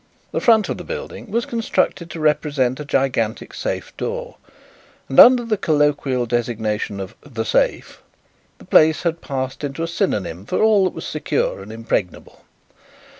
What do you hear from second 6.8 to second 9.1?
of "The Safe" the place